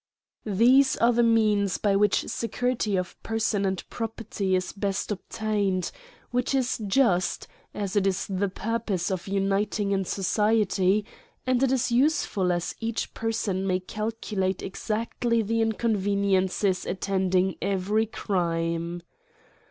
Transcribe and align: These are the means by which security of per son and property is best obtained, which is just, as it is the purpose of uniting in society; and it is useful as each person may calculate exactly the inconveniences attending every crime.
These 0.47 0.95
are 0.97 1.13
the 1.13 1.21
means 1.21 1.77
by 1.77 1.95
which 1.95 2.27
security 2.27 2.95
of 2.95 3.21
per 3.21 3.37
son 3.37 3.65
and 3.65 3.87
property 3.91 4.55
is 4.55 4.73
best 4.73 5.11
obtained, 5.11 5.91
which 6.31 6.55
is 6.55 6.81
just, 6.87 7.47
as 7.75 7.95
it 7.95 8.07
is 8.07 8.25
the 8.25 8.49
purpose 8.49 9.11
of 9.11 9.27
uniting 9.27 9.91
in 9.91 10.03
society; 10.03 11.05
and 11.45 11.61
it 11.61 11.71
is 11.71 11.91
useful 11.91 12.51
as 12.51 12.73
each 12.79 13.13
person 13.13 13.67
may 13.67 13.79
calculate 13.79 14.63
exactly 14.63 15.43
the 15.43 15.61
inconveniences 15.61 16.83
attending 16.83 17.55
every 17.61 18.07
crime. 18.07 19.03